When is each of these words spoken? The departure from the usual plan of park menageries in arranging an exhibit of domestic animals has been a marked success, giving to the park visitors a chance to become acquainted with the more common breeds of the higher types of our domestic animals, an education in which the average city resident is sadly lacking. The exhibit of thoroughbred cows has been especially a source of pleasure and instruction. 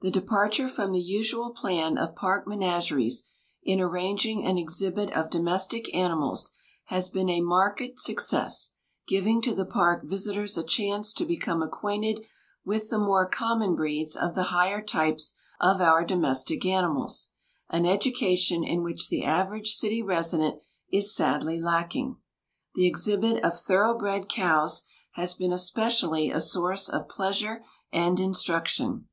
The 0.00 0.10
departure 0.10 0.68
from 0.68 0.90
the 0.90 1.00
usual 1.00 1.50
plan 1.50 1.98
of 1.98 2.16
park 2.16 2.48
menageries 2.48 3.22
in 3.62 3.80
arranging 3.80 4.44
an 4.44 4.58
exhibit 4.58 5.12
of 5.12 5.30
domestic 5.30 5.94
animals 5.94 6.50
has 6.86 7.08
been 7.10 7.28
a 7.28 7.40
marked 7.42 8.00
success, 8.00 8.72
giving 9.06 9.40
to 9.42 9.54
the 9.54 9.64
park 9.64 10.02
visitors 10.02 10.58
a 10.58 10.64
chance 10.64 11.12
to 11.12 11.24
become 11.24 11.62
acquainted 11.62 12.22
with 12.64 12.90
the 12.90 12.98
more 12.98 13.24
common 13.24 13.76
breeds 13.76 14.16
of 14.16 14.34
the 14.34 14.50
higher 14.50 14.82
types 14.82 15.34
of 15.60 15.80
our 15.80 16.04
domestic 16.04 16.64
animals, 16.66 17.30
an 17.70 17.86
education 17.86 18.64
in 18.64 18.82
which 18.82 19.08
the 19.08 19.22
average 19.24 19.76
city 19.76 20.02
resident 20.02 20.58
is 20.90 21.14
sadly 21.14 21.60
lacking. 21.60 22.16
The 22.74 22.88
exhibit 22.88 23.44
of 23.44 23.56
thoroughbred 23.56 24.28
cows 24.28 24.82
has 25.12 25.34
been 25.34 25.52
especially 25.52 26.30
a 26.32 26.40
source 26.40 26.88
of 26.88 27.08
pleasure 27.08 27.64
and 27.92 28.18
instruction. 28.18 29.06